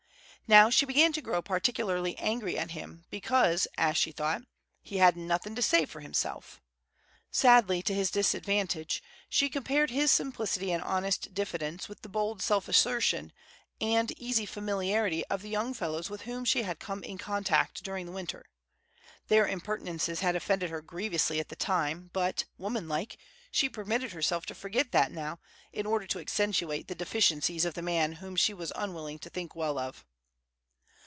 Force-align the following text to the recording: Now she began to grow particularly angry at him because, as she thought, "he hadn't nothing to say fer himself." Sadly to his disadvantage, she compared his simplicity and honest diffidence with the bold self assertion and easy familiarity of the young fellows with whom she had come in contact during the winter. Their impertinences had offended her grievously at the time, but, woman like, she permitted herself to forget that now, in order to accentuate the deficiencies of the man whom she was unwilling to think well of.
Now 0.59 0.69
she 0.69 0.85
began 0.85 1.13
to 1.13 1.21
grow 1.21 1.41
particularly 1.41 2.17
angry 2.17 2.57
at 2.57 2.71
him 2.71 3.05
because, 3.09 3.69
as 3.77 3.95
she 3.95 4.11
thought, 4.11 4.41
"he 4.81 4.97
hadn't 4.97 5.25
nothing 5.25 5.55
to 5.55 5.61
say 5.61 5.85
fer 5.85 6.01
himself." 6.01 6.59
Sadly 7.31 7.81
to 7.83 7.93
his 7.93 8.11
disadvantage, 8.11 9.01
she 9.29 9.47
compared 9.47 9.91
his 9.91 10.11
simplicity 10.11 10.73
and 10.73 10.83
honest 10.83 11.33
diffidence 11.33 11.87
with 11.87 12.01
the 12.01 12.09
bold 12.09 12.41
self 12.41 12.67
assertion 12.67 13.31
and 13.79 14.11
easy 14.19 14.45
familiarity 14.45 15.23
of 15.27 15.41
the 15.41 15.47
young 15.47 15.73
fellows 15.73 16.09
with 16.09 16.23
whom 16.23 16.43
she 16.43 16.63
had 16.63 16.79
come 16.81 17.01
in 17.01 17.17
contact 17.17 17.81
during 17.81 18.05
the 18.05 18.11
winter. 18.11 18.45
Their 19.29 19.47
impertinences 19.47 20.19
had 20.19 20.35
offended 20.35 20.69
her 20.69 20.81
grievously 20.81 21.39
at 21.39 21.47
the 21.47 21.55
time, 21.55 22.09
but, 22.11 22.43
woman 22.57 22.89
like, 22.89 23.17
she 23.51 23.69
permitted 23.69 24.11
herself 24.11 24.45
to 24.47 24.53
forget 24.55 24.91
that 24.91 25.13
now, 25.13 25.39
in 25.71 25.85
order 25.85 26.07
to 26.07 26.19
accentuate 26.19 26.89
the 26.89 26.93
deficiencies 26.95 27.63
of 27.63 27.73
the 27.73 27.81
man 27.81 28.13
whom 28.15 28.35
she 28.35 28.53
was 28.53 28.73
unwilling 28.75 29.17
to 29.19 29.29
think 29.29 29.55
well 29.55 29.79
of. 29.79 30.03